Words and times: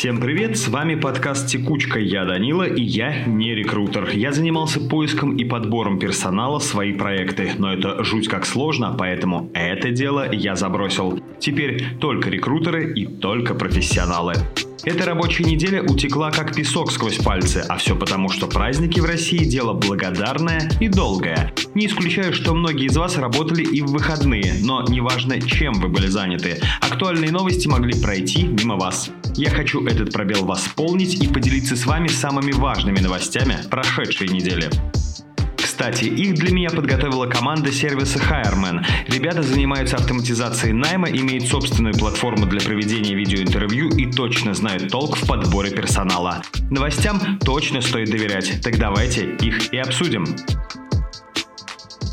Всем 0.00 0.18
привет, 0.18 0.56
с 0.56 0.68
вами 0.68 0.94
подкаст 0.94 1.46
«Текучка», 1.46 1.98
я 1.98 2.24
Данила 2.24 2.62
и 2.62 2.80
я 2.80 3.26
не 3.26 3.54
рекрутер. 3.54 4.08
Я 4.14 4.32
занимался 4.32 4.80
поиском 4.80 5.36
и 5.36 5.44
подбором 5.44 5.98
персонала 5.98 6.58
в 6.58 6.62
свои 6.64 6.94
проекты, 6.94 7.52
но 7.58 7.70
это 7.70 8.02
жуть 8.02 8.26
как 8.26 8.46
сложно, 8.46 8.96
поэтому 8.98 9.50
это 9.52 9.90
дело 9.90 10.32
я 10.32 10.56
забросил. 10.56 11.22
Теперь 11.38 11.98
только 12.00 12.30
рекрутеры 12.30 12.94
и 12.94 13.04
только 13.04 13.54
профессионалы. 13.54 14.32
Эта 14.82 15.04
рабочая 15.04 15.44
неделя 15.44 15.82
утекла 15.82 16.30
как 16.30 16.54
песок 16.54 16.90
сквозь 16.90 17.18
пальцы, 17.18 17.62
а 17.68 17.76
все 17.76 17.94
потому, 17.94 18.30
что 18.30 18.46
праздники 18.46 18.98
в 18.98 19.04
России– 19.04 19.44
дело 19.50 19.74
благодарное 19.74 20.70
и 20.80 20.88
долгое. 20.88 21.52
Не 21.74 21.86
исключаю, 21.86 22.32
что 22.32 22.54
многие 22.54 22.86
из 22.86 22.96
вас 22.96 23.18
работали 23.18 23.62
и 23.62 23.82
в 23.82 23.90
выходные, 23.90 24.54
но 24.62 24.82
неважно, 24.88 25.38
чем 25.38 25.74
вы 25.74 25.88
были 25.88 26.06
заняты, 26.06 26.60
актуальные 26.80 27.30
новости 27.30 27.68
могли 27.68 28.00
пройти 28.00 28.44
мимо 28.44 28.76
вас. 28.76 29.10
Я 29.36 29.50
хочу 29.50 29.84
этот 29.86 30.14
пробел 30.14 30.46
восполнить 30.46 31.22
и 31.22 31.28
поделиться 31.28 31.76
с 31.76 31.84
вами 31.84 32.08
самыми 32.08 32.52
важными 32.52 33.00
новостями 33.00 33.58
прошедшей 33.70 34.28
недели. 34.28 34.70
Кстати, 35.80 36.04
их 36.04 36.34
для 36.34 36.52
меня 36.52 36.68
подготовила 36.68 37.24
команда 37.24 37.72
сервиса 37.72 38.18
Hireman. 38.18 38.84
Ребята 39.08 39.42
занимаются 39.42 39.96
автоматизацией 39.96 40.74
найма, 40.74 41.08
имеют 41.08 41.44
собственную 41.48 41.94
платформу 41.94 42.44
для 42.44 42.60
проведения 42.60 43.14
видеоинтервью 43.14 43.88
точно 44.10 44.54
знают 44.54 44.90
толк 44.90 45.16
в 45.16 45.26
подборе 45.26 45.70
персонала. 45.70 46.42
Новостям 46.70 47.38
точно 47.38 47.80
стоит 47.80 48.10
доверять, 48.10 48.60
так 48.62 48.78
давайте 48.78 49.36
их 49.40 49.72
и 49.72 49.78
обсудим. 49.78 50.24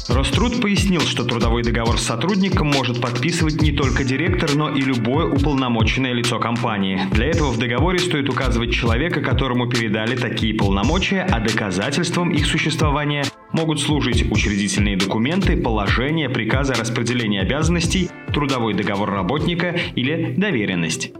Роструд 0.09 0.61
пояснил, 0.61 1.01
что 1.01 1.25
трудовой 1.25 1.63
договор 1.63 1.99
с 1.99 2.03
сотрудником 2.03 2.67
может 2.67 3.01
подписывать 3.01 3.61
не 3.61 3.71
только 3.73 4.05
директор, 4.05 4.49
но 4.55 4.69
и 4.69 4.81
любое 4.81 5.25
уполномоченное 5.25 6.13
лицо 6.13 6.39
компании. 6.39 7.01
Для 7.11 7.27
этого 7.27 7.51
в 7.51 7.59
договоре 7.59 7.99
стоит 7.99 8.29
указывать 8.29 8.71
человека, 8.71 9.21
которому 9.21 9.69
передали 9.69 10.15
такие 10.15 10.53
полномочия, 10.53 11.27
а 11.29 11.41
доказательством 11.41 12.31
их 12.31 12.45
существования 12.45 13.25
могут 13.51 13.81
служить 13.81 14.31
учредительные 14.31 14.95
документы, 14.95 15.57
положения, 15.57 16.29
приказы 16.29 16.73
о 16.73 16.79
распределении 16.79 17.41
обязанностей, 17.41 18.09
трудовой 18.33 18.73
договор 18.73 19.11
работника 19.11 19.75
или 19.95 20.33
доверенность. 20.37 21.11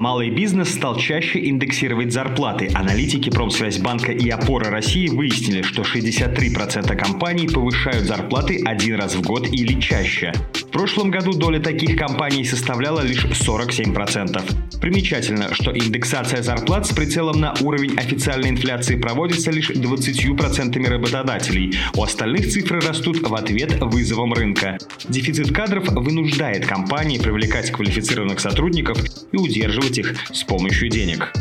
Малый 0.00 0.30
бизнес 0.30 0.72
стал 0.72 0.96
чаще 0.96 1.46
индексировать 1.46 2.10
зарплаты. 2.10 2.70
Аналитики 2.72 3.28
Промсвязьбанка 3.28 4.12
и 4.12 4.30
Опора 4.30 4.70
России 4.70 5.08
выяснили, 5.08 5.60
что 5.60 5.82
63% 5.82 6.96
компаний 6.96 7.46
повышают 7.46 8.06
зарплаты 8.06 8.62
один 8.64 8.94
раз 8.94 9.14
в 9.14 9.20
год 9.20 9.46
или 9.52 9.78
чаще. 9.78 10.32
В 10.54 10.72
прошлом 10.72 11.10
году 11.10 11.34
доля 11.34 11.60
таких 11.60 11.98
компаний 11.98 12.46
составляла 12.46 13.00
лишь 13.02 13.26
47%. 13.26 14.80
Примечательно, 14.80 15.52
что 15.52 15.76
индексация 15.76 16.42
зарплат 16.42 16.86
с 16.86 16.94
прицелом 16.94 17.38
на 17.38 17.54
уровень 17.60 17.98
официальной 17.98 18.48
инфляции 18.48 18.96
проводится 18.96 19.50
лишь 19.50 19.70
20% 19.70 20.88
работодателей. 20.88 21.76
У 21.94 22.02
остальных 22.02 22.50
цифры 22.50 22.80
растут 22.80 23.20
в 23.20 23.34
ответ 23.34 23.78
вызовам 23.82 24.32
рынка. 24.32 24.78
Дефицит 25.08 25.52
кадров 25.52 25.88
вынуждает 25.88 26.64
компании 26.64 27.18
привлекать 27.18 27.70
квалифицированных 27.70 28.40
сотрудников 28.40 28.98
и 29.32 29.36
удерживать 29.36 29.89
заработать 29.90 29.98
их 29.98 30.14
с 30.32 30.44
помощью 30.44 30.88
денег. 30.88 31.32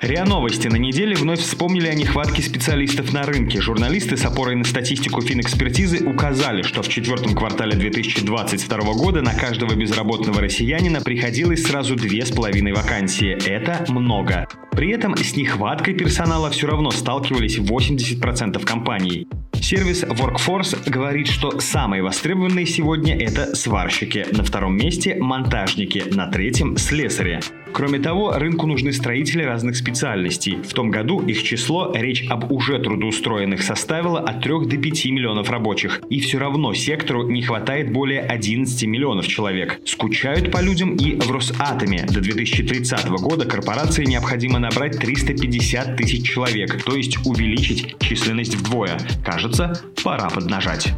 РИА 0.00 0.24
Новости 0.24 0.66
на 0.66 0.76
неделе 0.76 1.14
вновь 1.14 1.40
вспомнили 1.40 1.86
о 1.86 1.94
нехватке 1.94 2.42
специалистов 2.42 3.12
на 3.12 3.22
рынке. 3.22 3.60
Журналисты 3.60 4.16
с 4.16 4.24
опорой 4.24 4.56
на 4.56 4.64
статистику 4.64 5.20
финэкспертизы 5.20 6.04
указали, 6.04 6.62
что 6.62 6.82
в 6.82 6.88
четвертом 6.88 7.34
квартале 7.34 7.76
2022 7.76 8.78
года 8.94 9.22
на 9.22 9.32
каждого 9.32 9.74
безработного 9.74 10.40
россиянина 10.40 11.00
приходилось 11.00 11.64
сразу 11.64 11.94
две 11.94 12.26
с 12.26 12.32
половиной 12.32 12.72
вакансии. 12.72 13.38
Это 13.48 13.84
много. 13.92 14.48
При 14.72 14.90
этом 14.90 15.16
с 15.16 15.36
нехваткой 15.36 15.94
персонала 15.94 16.50
все 16.50 16.66
равно 16.66 16.90
сталкивались 16.90 17.58
80% 17.58 18.64
компаний. 18.64 19.28
Сервис 19.54 20.02
Workforce 20.02 20.90
говорит, 20.90 21.28
что 21.28 21.60
самые 21.60 22.02
востребованные 22.02 22.66
сегодня 22.66 23.16
это 23.16 23.54
сварщики, 23.54 24.26
на 24.32 24.42
втором 24.42 24.76
месте 24.76 25.16
монтажники, 25.20 26.02
на 26.12 26.26
третьем 26.26 26.76
слесари. 26.76 27.40
Кроме 27.72 27.98
того, 27.98 28.32
рынку 28.32 28.66
нужны 28.66 28.92
строители 28.92 29.42
разных 29.42 29.76
специальностей. 29.76 30.56
В 30.62 30.74
том 30.74 30.90
году 30.90 31.20
их 31.20 31.42
число, 31.42 31.92
речь 31.94 32.26
об 32.28 32.52
уже 32.52 32.78
трудоустроенных, 32.78 33.62
составило 33.62 34.20
от 34.20 34.42
3 34.42 34.66
до 34.66 34.76
5 34.76 35.04
миллионов 35.06 35.50
рабочих. 35.50 36.02
И 36.10 36.20
все 36.20 36.38
равно 36.38 36.74
сектору 36.74 37.28
не 37.28 37.42
хватает 37.42 37.92
более 37.92 38.20
11 38.20 38.84
миллионов 38.84 39.26
человек. 39.26 39.80
Скучают 39.86 40.52
по 40.52 40.60
людям 40.60 40.96
и 40.96 41.16
в 41.18 41.30
Росатоме. 41.30 42.06
До 42.08 42.20
2030 42.20 43.08
года 43.08 43.46
корпорации 43.46 44.04
необходимо 44.04 44.58
набрать 44.58 44.98
350 44.98 45.96
тысяч 45.96 46.28
человек, 46.28 46.82
то 46.84 46.94
есть 46.94 47.18
увеличить 47.26 47.96
численность 48.00 48.54
вдвое. 48.54 48.98
Кажется, 49.24 49.80
пора 50.04 50.28
поднажать. 50.28 50.92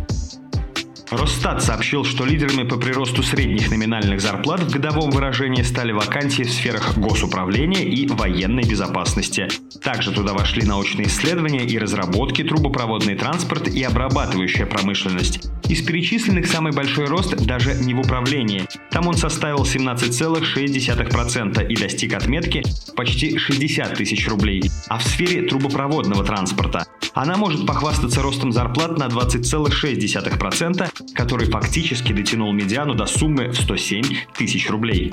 Росстат 1.17 1.63
сообщил, 1.63 2.05
что 2.05 2.25
лидерами 2.25 2.65
по 2.65 2.77
приросту 2.77 3.23
средних 3.23 3.71
номинальных 3.71 4.21
зарплат 4.21 4.61
в 4.61 4.71
годовом 4.71 5.11
выражении 5.11 5.63
стали 5.63 5.93
вакансии 5.93 6.43
в 6.43 6.51
сферах 6.51 6.99
госуправления 6.99 7.85
и 7.85 8.09
военной 8.09 8.65
безопасности. 8.65 9.47
Также 9.81 10.11
туда 10.11 10.33
вошли 10.33 10.67
научные 10.67 11.07
исследования 11.07 11.65
и 11.65 11.79
разработки, 11.79 12.43
трубопроводный 12.43 13.15
транспорт 13.15 13.69
и 13.69 13.83
обрабатывающая 13.85 14.67
промышленность. 14.67 15.49
Из 15.69 15.83
перечисленных 15.83 16.47
самый 16.47 16.73
большой 16.73 17.07
рост 17.07 17.37
даже 17.37 17.75
не 17.75 17.95
в 17.95 18.01
управлении. 18.01 18.67
Там 18.91 19.07
он 19.07 19.15
составил 19.15 19.63
17,6% 19.63 21.67
и 21.67 21.77
достиг 21.77 22.13
отметки 22.13 22.65
почти 22.97 23.39
60 23.39 23.95
тысяч 23.95 24.29
рублей. 24.29 24.69
А 24.89 24.99
в 24.99 25.05
сфере 25.05 25.43
трубопроводного 25.43 26.25
транспорта 26.25 26.87
она 27.15 27.37
может 27.37 27.67
похвастаться 27.67 28.23
ростом 28.23 28.53
зарплат 28.53 28.99
на 28.99 29.05
20,6%, 29.05 30.91
который 31.15 31.47
фактически 31.47 32.13
дотянул 32.13 32.53
медиану 32.53 32.95
до 32.95 33.07
суммы 33.07 33.49
в 33.49 33.57
107 33.57 34.03
тысяч 34.37 34.71
рублей. 34.71 35.11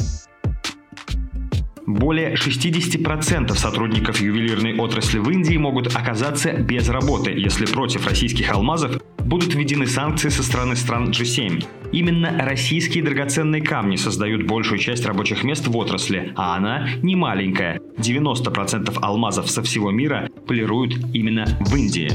Более 1.88 2.35
60% 2.35 3.53
сотрудников 3.56 4.22
ювелирной 4.22 4.78
отрасли 4.78 5.19
в 5.19 5.30
Индии 5.30 5.57
могут 5.57 5.96
оказаться 5.96 6.53
без 6.53 6.88
работы, 6.90 7.31
если 7.31 7.66
против 7.66 8.07
российских 8.07 8.51
алмазов 8.51 9.01
будут 9.18 9.53
введены 9.53 9.88
санкции 9.88 10.30
со 10.30 10.44
стороны 10.44 10.75
стран 10.75 11.09
G7. 11.09 11.66
Именно 11.91 12.46
российские 12.46 13.03
драгоценные 13.03 13.62
камни 13.62 13.96
создают 13.96 14.47
большую 14.47 14.80
часть 14.80 15.06
рабочих 15.06 15.44
мест 15.44 15.68
в 15.68 15.75
отрасли, 15.75 16.31
а 16.35 16.56
она 16.56 16.88
не 17.01 17.16
маленькая. 17.16 17.81
90% 17.97 18.97
алмазов 19.01 19.50
со 19.50 19.62
всего 19.62 19.91
мира 19.91 20.30
полируют 20.47 20.94
именно 21.13 21.46
в 21.59 21.75
Индии. 21.75 22.12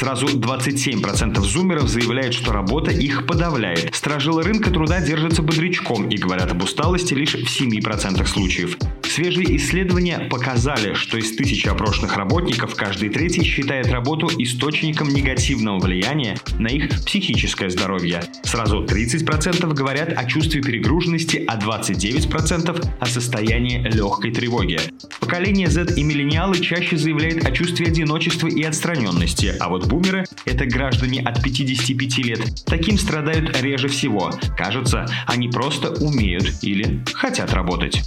Сразу 0.00 0.28
27% 0.28 1.40
зумеров 1.40 1.86
заявляют, 1.86 2.32
что 2.32 2.52
работа 2.52 2.90
их 2.90 3.26
подавляет. 3.26 3.94
Стражила 3.94 4.42
рынка 4.42 4.70
труда 4.70 4.98
держатся 5.02 5.42
бодрячком 5.42 6.08
и 6.08 6.16
говорят 6.16 6.50
об 6.50 6.62
усталости 6.62 7.12
лишь 7.12 7.34
в 7.34 7.44
7% 7.44 8.24
случаев. 8.24 8.78
Свежие 9.10 9.56
исследования 9.56 10.20
показали, 10.30 10.94
что 10.94 11.18
из 11.18 11.34
тысячи 11.34 11.66
опрошенных 11.66 12.16
работников 12.16 12.76
каждый 12.76 13.08
третий 13.08 13.42
считает 13.42 13.88
работу 13.88 14.30
источником 14.38 15.08
негативного 15.08 15.80
влияния 15.80 16.36
на 16.60 16.68
их 16.68 16.88
психическое 17.04 17.70
здоровье. 17.70 18.22
Сразу 18.44 18.84
30% 18.84 19.74
говорят 19.74 20.12
о 20.16 20.24
чувстве 20.26 20.62
перегруженности, 20.62 21.44
а 21.48 21.58
29% 21.58 22.88
о 23.00 23.06
состоянии 23.06 23.78
легкой 23.78 24.30
тревоги. 24.30 24.78
Поколение 25.18 25.66
Z 25.66 25.94
и 25.96 26.04
миллениалы 26.04 26.60
чаще 26.60 26.96
заявляют 26.96 27.44
о 27.44 27.50
чувстве 27.50 27.88
одиночества 27.88 28.46
и 28.46 28.62
отстраненности, 28.62 29.56
а 29.58 29.70
вот 29.70 29.88
бумеры— 29.88 30.24
это 30.44 30.66
граждане 30.66 31.22
от 31.22 31.42
55 31.42 32.18
лет. 32.18 32.64
Таким 32.64 32.96
страдают 32.96 33.60
реже 33.60 33.88
всего. 33.88 34.30
Кажется, 34.56 35.04
они 35.26 35.48
просто 35.48 35.90
умеют 35.94 36.62
или 36.62 37.02
хотят 37.12 37.52
работать. 37.52 38.04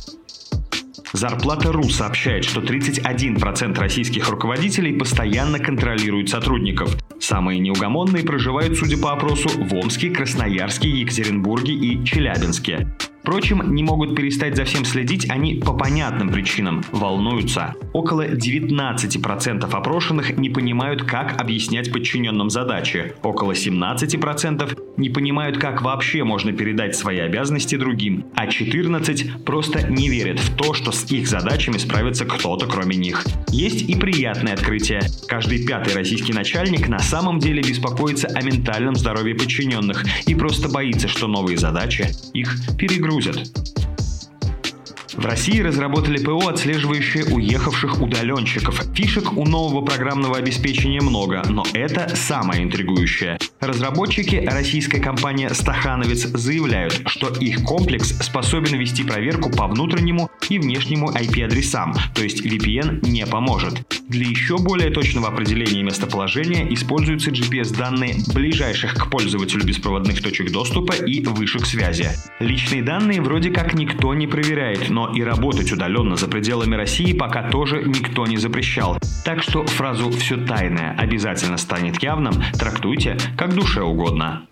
Зарплата.ру 1.13 1.83
сообщает, 1.89 2.43
что 2.43 2.59
31% 2.61 3.79
российских 3.79 4.29
руководителей 4.29 4.97
постоянно 4.97 5.59
контролируют 5.59 6.29
сотрудников. 6.29 6.97
Самые 7.19 7.59
неугомонные 7.59 8.23
проживают, 8.23 8.75
судя 8.77 8.97
по 8.97 9.11
опросу, 9.11 9.47
в 9.49 9.73
Омске, 9.75 10.09
Красноярске, 10.09 10.89
Екатеринбурге 10.89 11.73
и 11.73 12.03
Челябинске. 12.03 12.87
Впрочем, 13.23 13.73
не 13.73 13.83
могут 13.83 14.17
перестать 14.17 14.57
за 14.57 14.65
всем 14.65 14.83
следить 14.83 15.29
они 15.29 15.55
по 15.55 15.71
понятным 15.71 16.29
причинам, 16.29 16.83
волнуются. 16.91 17.73
Около 17.93 18.27
19% 18.27 19.73
опрошенных 19.73 20.37
не 20.37 20.49
понимают, 20.49 21.03
как 21.03 21.39
объяснять 21.39 21.93
подчиненным 21.93 22.49
задачи. 22.49 23.13
Около 23.23 23.53
17% 23.53 24.77
не 24.97 25.09
понимают, 25.09 25.57
как 25.57 25.81
вообще 25.81 26.25
можно 26.25 26.51
передать 26.51 26.97
свои 26.97 27.19
обязанности 27.19 27.77
другим. 27.77 28.25
А 28.35 28.45
14% 28.45 29.43
просто 29.45 29.87
не 29.89 30.09
верят 30.09 30.39
в 30.39 30.57
то, 30.57 30.73
что 30.73 30.91
с 30.91 31.09
их 31.09 31.29
задачами 31.29 31.77
справится 31.77 32.25
кто-то 32.25 32.67
кроме 32.67 32.97
них. 32.97 33.23
Есть 33.47 33.89
и 33.89 33.95
приятное 33.95 34.53
открытие. 34.53 35.01
Каждый 35.29 35.65
пятый 35.65 35.93
российский 35.93 36.33
начальник 36.33 36.89
на 36.89 36.99
самом 36.99 37.39
деле 37.39 37.61
беспокоится 37.61 38.27
о 38.27 38.41
ментальном 38.41 38.95
здоровье 38.95 39.33
подчиненных 39.33 40.03
и 40.27 40.35
просто 40.35 40.67
боится, 40.67 41.07
что 41.07 41.27
новые 41.27 41.57
задачи 41.57 42.09
их 42.33 42.57
перегрузят 42.77 43.12
verkrusert. 43.21 43.82
В 45.15 45.25
России 45.25 45.59
разработали 45.59 46.17
ПО, 46.17 46.47
отслеживающее 46.47 47.25
уехавших 47.25 48.01
удаленщиков. 48.01 48.83
Фишек 48.95 49.37
у 49.37 49.45
нового 49.45 49.85
программного 49.85 50.37
обеспечения 50.37 51.01
много, 51.01 51.43
но 51.47 51.63
это 51.73 52.15
самое 52.15 52.63
интригующее. 52.63 53.37
Разработчики, 53.59 54.43
российская 54.45 54.99
компания 54.99 55.49
«Стахановец», 55.53 56.23
заявляют, 56.23 57.03
что 57.05 57.29
их 57.29 57.63
комплекс 57.63 58.09
способен 58.21 58.77
вести 58.77 59.03
проверку 59.03 59.49
по 59.49 59.67
внутреннему 59.67 60.29
и 60.49 60.57
внешнему 60.59 61.11
IP-адресам, 61.11 61.93
то 62.13 62.23
есть 62.23 62.45
VPN 62.45 63.07
не 63.07 63.25
поможет. 63.25 63.85
Для 64.09 64.27
еще 64.27 64.57
более 64.57 64.89
точного 64.89 65.29
определения 65.29 65.81
местоположения 65.81 66.67
используются 66.73 67.31
GPS-данные 67.31 68.15
ближайших 68.33 68.95
к 68.95 69.09
пользователю 69.09 69.63
беспроводных 69.63 70.21
точек 70.21 70.51
доступа 70.51 70.93
и 70.93 71.23
вышек 71.23 71.65
связи. 71.65 72.09
Личные 72.39 72.83
данные 72.83 73.21
вроде 73.21 73.49
как 73.49 73.73
никто 73.73 74.13
не 74.13 74.27
проверяет, 74.27 74.89
но 74.89 75.02
и 75.11 75.23
работать 75.23 75.71
удаленно 75.71 76.15
за 76.15 76.27
пределами 76.27 76.75
России 76.75 77.13
пока 77.13 77.49
тоже 77.49 77.83
никто 77.83 78.25
не 78.27 78.37
запрещал. 78.37 78.97
Так 79.25 79.41
что 79.41 79.65
фразу 79.65 80.09
«все 80.11 80.37
тайное 80.37 80.95
обязательно 80.97 81.57
станет 81.57 82.01
явным» 82.03 82.33
трактуйте 82.59 83.17
как 83.37 83.53
душе 83.53 83.81
угодно. 83.81 84.47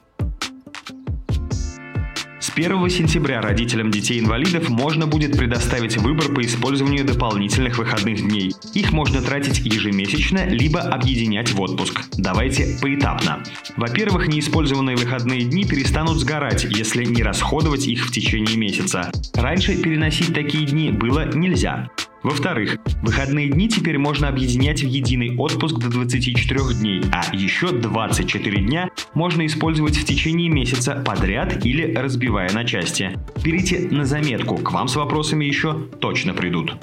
С 2.52 2.54
1 2.54 2.90
сентября 2.90 3.40
родителям 3.40 3.92
детей-инвалидов 3.92 4.68
можно 4.68 5.08
будет 5.08 5.38
предоставить 5.38 5.96
выбор 5.96 6.34
по 6.34 6.42
использованию 6.42 7.06
дополнительных 7.06 7.78
выходных 7.78 8.28
дней. 8.28 8.54
Их 8.74 8.92
можно 8.92 9.22
тратить 9.22 9.60
ежемесячно, 9.60 10.46
либо 10.50 10.82
объединять 10.82 11.54
в 11.54 11.62
отпуск. 11.62 12.02
Давайте 12.18 12.78
поэтапно. 12.82 13.42
Во-первых, 13.78 14.28
неиспользованные 14.28 14.98
выходные 14.98 15.46
дни 15.46 15.64
перестанут 15.64 16.18
сгорать, 16.18 16.66
если 16.66 17.06
не 17.06 17.24
расходовать 17.24 17.88
их 17.88 18.06
в 18.06 18.12
течение 18.12 18.58
месяца. 18.58 19.10
Раньше 19.34 19.78
переносить 19.82 20.34
такие 20.34 20.66
дни 20.66 20.92
было 20.92 21.34
нельзя. 21.34 21.90
Во-вторых, 22.24 22.78
выходные 23.02 23.50
дни 23.50 23.68
теперь 23.68 23.98
можно 23.98 24.28
объединять 24.28 24.84
в 24.84 24.88
единый 24.88 25.36
отпуск 25.36 25.80
до 25.80 25.90
24 25.90 26.60
дней, 26.76 27.02
а 27.12 27.36
еще 27.36 27.72
24 27.72 28.62
дня 28.62 28.90
можно 29.16 29.46
использовать 29.46 29.98
в 29.98 30.06
течение 30.06 30.50
месяца 30.50 31.02
подряд 31.04 31.66
или 31.66 31.94
разбивая 31.96 32.52
на 32.54 32.64
части. 32.64 33.18
Берите 33.44 33.88
на 33.90 34.06
заметку, 34.06 34.58
к 34.58 34.72
вам 34.72 34.88
с 34.88 34.96
вопросами 34.96 35.46
еще 35.46 35.74
точно 36.00 36.34
придут. 36.34 36.76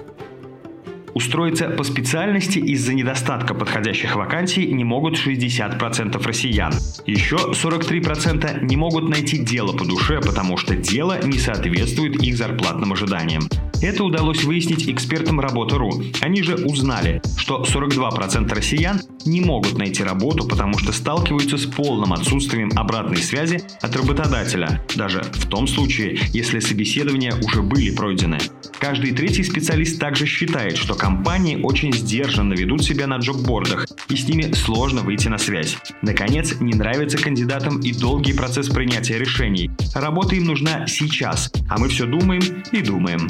Устроиться 1.15 1.69
по 1.71 1.85
специальности 1.85 2.59
из-за 2.59 2.95
недостатка 2.95 3.55
подходящих 3.55 4.15
вакансий 4.17 4.67
не 4.67 4.85
могут 4.85 5.15
60% 5.15 6.23
россиян. 6.25 6.73
Еще 7.07 7.37
43% 7.37 8.65
не 8.65 8.77
могут 8.77 9.09
найти 9.09 9.39
дело 9.39 9.73
по 9.73 9.85
душе, 9.85 10.21
потому 10.21 10.57
что 10.57 10.77
дело 10.77 11.19
не 11.25 11.39
соответствует 11.39 12.23
их 12.23 12.37
зарплатным 12.37 12.93
ожиданиям. 12.93 13.49
Это 13.81 14.03
удалось 14.03 14.43
выяснить 14.43 14.89
экспертам 14.89 15.39
Работа.ру. 15.39 16.03
Они 16.21 16.43
же 16.43 16.57
узнали, 16.57 17.23
что 17.37 17.63
42% 17.63 18.53
россиян 18.53 19.01
не 19.25 19.41
могут 19.41 19.79
найти 19.79 20.03
работу, 20.03 20.49
потому 20.49 20.77
что 20.79 20.93
сталкиваются 20.93 21.59
с 21.59 21.67
полным 21.67 22.13
отсутствием 22.13 22.71
обратной 22.75 23.19
связи 23.19 23.63
от 23.81 23.95
работодателя, 23.95 24.85
даже 24.97 25.23
в 25.23 25.47
том 25.47 25.69
случае, 25.69 26.19
если 26.33 26.59
собеседования 26.59 27.35
уже 27.37 27.63
были 27.63 27.95
пройдены. 27.95 28.39
Каждый 28.81 29.13
третий 29.13 29.45
специалист 29.45 30.01
также 30.01 30.27
считает, 30.27 30.77
что 30.77 30.95
компании 30.95 31.61
очень 31.63 31.93
сдержанно 31.93 32.55
ведут 32.55 32.83
себя 32.83 33.07
на 33.07 33.19
джоббордах, 33.19 33.87
и 34.09 34.17
с 34.17 34.29
ними 34.29 34.53
сложно 34.53 35.03
выйти 35.03 35.29
на 35.29 35.39
связь. 35.39 35.77
Наконец, 36.03 36.61
не 36.61 36.75
нравится 36.75 37.17
кандидатам 37.17 37.81
и 37.81 37.93
долгий 37.93 38.33
процесс 38.33 38.69
принятия 38.69 39.19
решений. 39.19 39.71
Работа 39.95 40.35
им 40.35 40.45
нужна 40.45 40.87
сейчас, 40.89 41.53
а 41.69 41.79
мы 41.79 41.89
все 41.89 42.07
думаем 42.07 42.43
и 42.73 42.83
думаем. 42.83 43.29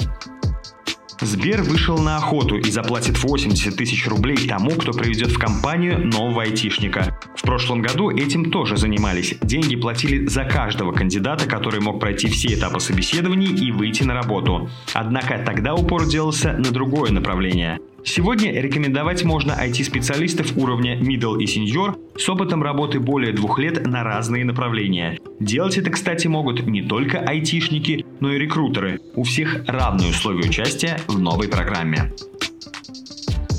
Сбер 1.20 1.62
вышел 1.62 1.98
на 1.98 2.16
охоту 2.16 2.56
и 2.58 2.70
заплатит 2.70 3.22
80 3.22 3.76
тысяч 3.76 4.06
рублей 4.06 4.36
тому, 4.46 4.70
кто 4.70 4.92
приведет 4.92 5.32
в 5.32 5.38
компанию 5.38 6.06
нового 6.06 6.42
айтишника. 6.42 7.18
В 7.34 7.42
прошлом 7.42 7.82
году 7.82 8.10
этим 8.10 8.50
тоже 8.50 8.76
занимались. 8.76 9.34
Деньги 9.42 9.74
платили 9.74 10.26
за 10.26 10.44
каждого 10.44 10.92
кандидата, 10.92 11.48
который 11.48 11.80
мог 11.80 11.98
пройти 11.98 12.28
все 12.28 12.54
этапы 12.54 12.78
собеседований 12.78 13.48
и 13.48 13.72
выйти 13.72 14.04
на 14.04 14.14
работу. 14.14 14.70
Однако 14.94 15.42
тогда 15.44 15.74
упор 15.74 16.06
делался 16.06 16.52
на 16.52 16.70
другое 16.70 17.10
направление. 17.10 17.80
Сегодня 18.04 18.52
рекомендовать 18.60 19.24
можно 19.24 19.52
IT-специалистов 19.52 20.56
уровня 20.56 20.96
middle 20.98 21.42
и 21.42 21.46
senior 21.46 21.98
с 22.16 22.28
опытом 22.28 22.62
работы 22.62 23.00
более 23.00 23.32
двух 23.32 23.58
лет 23.58 23.84
на 23.86 24.04
разные 24.04 24.44
направления. 24.44 25.18
Делать 25.40 25.76
это, 25.78 25.90
кстати, 25.90 26.28
могут 26.28 26.64
не 26.66 26.82
только 26.82 27.18
айтишники, 27.18 28.06
но 28.20 28.32
и 28.32 28.38
рекрутеры. 28.38 29.00
У 29.14 29.24
всех 29.24 29.64
равные 29.66 30.10
условия 30.10 30.48
участия 30.48 30.98
в 31.08 31.18
новой 31.18 31.48
программе. 31.48 32.12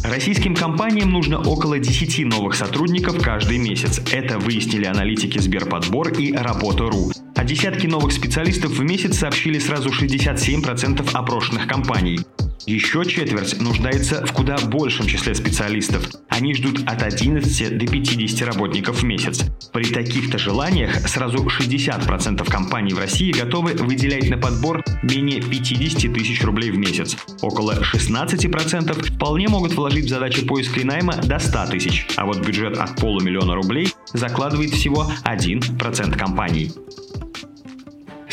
Российским 0.04 0.56
компаниям 0.56 1.12
нужно 1.12 1.40
около 1.42 1.78
10 1.78 2.26
новых 2.26 2.56
сотрудников 2.56 3.22
каждый 3.22 3.58
месяц. 3.58 4.02
Это 4.12 4.40
выяснили 4.40 4.86
аналитики 4.86 5.38
Сберподбор 5.38 6.14
и 6.14 6.32
Работа.ру. 6.32 7.12
А 7.36 7.44
десятки 7.44 7.88
новых 7.88 8.14
специалистов 8.14 8.72
в 8.72 8.84
месяц 8.84 9.20
сообщили 9.20 9.60
сразу 9.60 9.90
67% 9.90 11.10
опрошенных 11.14 11.68
компаний. 11.68 12.22
Еще 12.70 13.04
четверть 13.04 13.60
нуждается 13.60 14.24
в 14.28 14.32
куда 14.32 14.56
большем 14.56 15.08
числе 15.08 15.34
специалистов. 15.34 16.08
Они 16.28 16.54
ждут 16.54 16.82
от 16.86 17.02
11 17.02 17.80
до 17.80 17.88
50 17.88 18.48
работников 18.48 19.02
в 19.02 19.04
месяц. 19.04 19.44
При 19.74 19.86
таких-то 19.86 20.38
желаниях 20.38 21.08
сразу 21.08 21.40
60% 21.40 22.48
компаний 22.48 22.94
в 22.94 23.00
России 23.00 23.32
готовы 23.32 23.74
выделять 23.74 24.30
на 24.30 24.38
подбор 24.38 24.84
менее 25.02 25.42
50 25.42 26.14
тысяч 26.14 26.44
рублей 26.44 26.70
в 26.70 26.78
месяц. 26.78 27.18
Около 27.42 27.74
16% 27.82 29.16
вполне 29.16 29.48
могут 29.48 29.74
вложить 29.74 30.06
в 30.06 30.10
задачи 30.10 30.46
поиска 30.46 30.82
и 30.82 30.84
найма 30.84 31.16
до 31.24 31.40
100 31.40 31.72
тысяч, 31.72 32.06
а 32.18 32.28
вот 32.28 32.46
бюджет 32.46 32.78
от 32.78 32.98
полумиллиона 32.98 33.56
рублей 33.56 33.92
закладывает 34.14 34.76
всего 34.76 35.12
1% 35.26 36.16
компаний. 36.16 36.72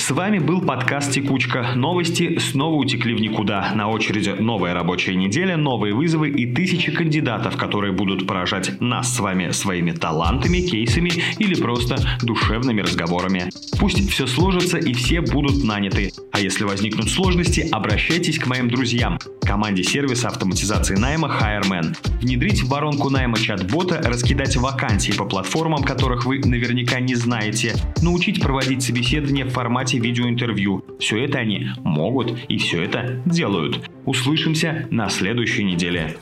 С 0.06 0.10
вами 0.12 0.38
был 0.38 0.60
подкаст 0.60 1.10
«Текучка». 1.10 1.72
Новости 1.74 2.38
снова 2.38 2.76
утекли 2.76 3.12
в 3.12 3.20
никуда. 3.20 3.72
На 3.74 3.88
очереди 3.88 4.36
новая 4.38 4.72
рабочая 4.72 5.16
неделя, 5.16 5.56
новые 5.56 5.94
вызовы 5.94 6.30
и 6.30 6.46
тысячи 6.46 6.92
кандидатов, 6.92 7.56
которые 7.56 7.92
будут 7.92 8.24
поражать 8.24 8.80
нас 8.80 9.12
с 9.12 9.18
вами 9.18 9.50
своими 9.50 9.90
талантами, 9.90 10.58
кейсами 10.58 11.10
или 11.40 11.60
просто 11.60 11.96
душевными 12.22 12.82
разговорами. 12.82 13.50
Пусть 13.80 14.08
все 14.08 14.28
сложится 14.28 14.78
и 14.78 14.92
все 14.92 15.22
будут 15.22 15.64
наняты. 15.64 16.12
А 16.30 16.38
если 16.38 16.62
возникнут 16.62 17.10
сложности, 17.10 17.68
обращайтесь 17.72 18.38
к 18.38 18.46
моим 18.46 18.68
друзьям, 18.68 19.18
команде 19.42 19.82
сервиса 19.82 20.28
автоматизации 20.28 20.94
найма 20.94 21.28
HireMan. 21.28 21.96
Внедрить 22.20 22.62
в 22.62 22.68
воронку 22.68 23.10
найма 23.10 23.38
чат-бота, 23.38 24.00
раскидать 24.04 24.56
вакансии 24.56 25.12
по 25.12 25.24
платформам, 25.24 25.82
которых 25.82 26.26
вы 26.26 26.38
наверняка 26.44 27.00
не 27.00 27.16
знаете, 27.16 27.74
научить 28.02 28.40
проводить 28.40 28.82
собеседование 28.82 29.44
в 29.44 29.50
формате 29.50 29.95
формате 29.96 29.98
видеоинтервью. 29.98 30.84
Все 30.98 31.24
это 31.24 31.38
они 31.38 31.66
могут 31.84 32.38
и 32.48 32.58
все 32.58 32.82
это 32.82 33.20
делают. 33.26 33.90
Услышимся 34.04 34.86
на 34.90 35.08
следующей 35.08 35.64
неделе. 35.64 36.16